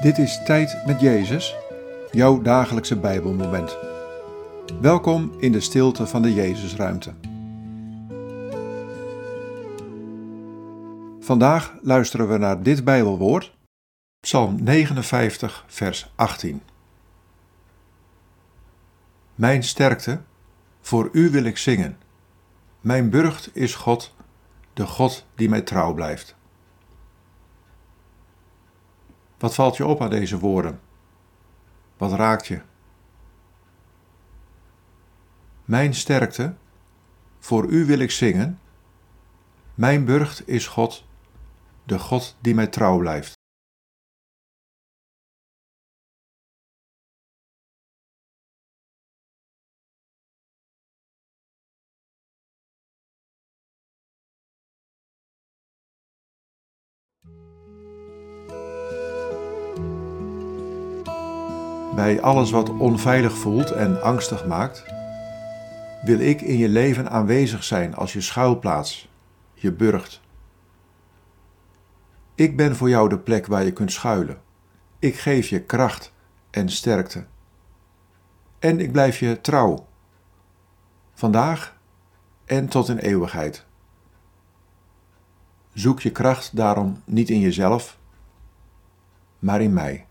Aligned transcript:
Dit 0.00 0.18
is 0.18 0.42
Tijd 0.44 0.86
met 0.86 1.00
Jezus, 1.00 1.56
jouw 2.10 2.42
dagelijkse 2.42 2.98
Bijbelmoment. 2.98 3.76
Welkom 4.80 5.32
in 5.38 5.52
de 5.52 5.60
stilte 5.60 6.06
van 6.06 6.22
de 6.22 6.34
Jezusruimte. 6.34 7.14
Vandaag 11.20 11.74
luisteren 11.82 12.28
we 12.28 12.38
naar 12.38 12.62
dit 12.62 12.84
Bijbelwoord, 12.84 13.56
Psalm 14.20 14.62
59, 14.62 15.64
vers 15.66 16.12
18. 16.14 16.62
Mijn 19.34 19.62
sterkte, 19.62 20.20
voor 20.80 21.08
u 21.12 21.30
wil 21.30 21.44
ik 21.44 21.58
zingen. 21.58 21.98
Mijn 22.80 23.10
burcht 23.10 23.50
is 23.52 23.74
God, 23.74 24.14
de 24.72 24.86
God 24.86 25.26
die 25.34 25.48
mij 25.48 25.62
trouw 25.62 25.94
blijft. 25.94 26.38
Wat 29.40 29.54
valt 29.54 29.76
je 29.76 29.86
op 29.86 30.00
aan 30.00 30.10
deze 30.10 30.38
woorden? 30.38 30.80
Wat 31.96 32.12
raakt 32.12 32.46
je? 32.46 32.60
Mijn 35.64 35.94
sterkte, 35.94 36.54
voor 37.38 37.66
u 37.66 37.86
wil 37.86 37.98
ik 37.98 38.10
zingen. 38.10 38.60
Mijn 39.74 40.04
burcht 40.04 40.48
is 40.48 40.66
God, 40.66 41.04
de 41.84 41.98
God 41.98 42.36
die 42.40 42.54
mij 42.54 42.66
trouw 42.66 42.98
blijft. 42.98 43.39
Bij 61.94 62.20
alles 62.20 62.50
wat 62.50 62.70
onveilig 62.70 63.32
voelt 63.32 63.70
en 63.70 64.02
angstig 64.02 64.46
maakt, 64.46 64.84
wil 66.02 66.18
ik 66.18 66.40
in 66.40 66.56
je 66.56 66.68
leven 66.68 67.10
aanwezig 67.10 67.64
zijn 67.64 67.94
als 67.94 68.12
je 68.12 68.20
schuilplaats, 68.20 69.08
je 69.54 69.72
burcht. 69.72 70.20
Ik 72.34 72.56
ben 72.56 72.76
voor 72.76 72.88
jou 72.88 73.08
de 73.08 73.18
plek 73.18 73.46
waar 73.46 73.64
je 73.64 73.72
kunt 73.72 73.92
schuilen. 73.92 74.40
Ik 74.98 75.16
geef 75.18 75.48
je 75.48 75.62
kracht 75.62 76.12
en 76.50 76.68
sterkte. 76.68 77.24
En 78.58 78.80
ik 78.80 78.92
blijf 78.92 79.18
je 79.18 79.40
trouw. 79.40 79.86
Vandaag 81.14 81.76
en 82.44 82.68
tot 82.68 82.88
in 82.88 82.98
eeuwigheid. 82.98 83.66
Zoek 85.72 86.00
je 86.00 86.12
kracht 86.12 86.56
daarom 86.56 87.02
niet 87.04 87.30
in 87.30 87.40
jezelf, 87.40 87.98
maar 89.38 89.60
in 89.60 89.72
mij. 89.72 90.06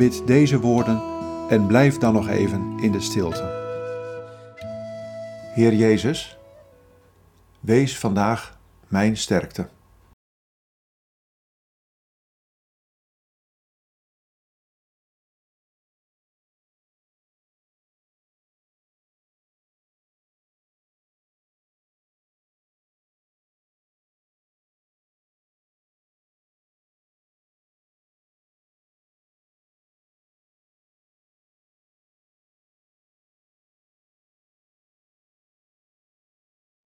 Bid 0.00 0.26
deze 0.26 0.60
woorden 0.60 1.02
en 1.48 1.66
blijf 1.66 1.98
dan 1.98 2.12
nog 2.12 2.28
even 2.28 2.78
in 2.78 2.92
de 2.92 3.00
stilte. 3.00 3.42
Heer 5.54 5.74
Jezus, 5.74 6.38
wees 7.60 7.98
vandaag 7.98 8.58
mijn 8.88 9.16
sterkte. 9.16 9.68